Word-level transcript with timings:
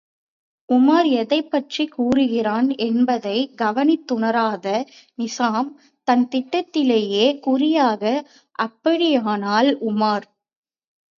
உமார் 0.69 1.07
எதைப்பற்றிக் 1.15 1.91
கூறுகிறான் 1.91 2.69
என்பதைக் 2.85 3.51
கவனித்துணராத 3.57 4.65
நிசாம், 5.17 5.69
தன் 6.07 6.25
திட்டத்திலேயே 6.31 7.39
குறியாக, 7.39 8.03
அப்படியானால், 8.59 9.71
உமார்! 9.83 10.27